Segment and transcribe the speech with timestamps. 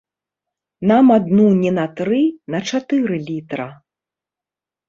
[0.91, 2.21] Нам адну не на тры,
[2.55, 3.69] на чатыры літра!